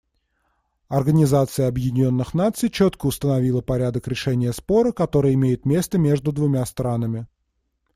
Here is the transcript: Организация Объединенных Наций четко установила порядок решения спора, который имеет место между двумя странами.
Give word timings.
Организация 0.87 1.67
Объединенных 1.67 2.33
Наций 2.33 2.71
четко 2.71 3.05
установила 3.05 3.61
порядок 3.61 4.07
решения 4.07 4.51
спора, 4.51 4.91
который 4.93 5.35
имеет 5.35 5.63
место 5.63 5.99
между 5.99 6.31
двумя 6.31 6.65
странами. 6.65 7.27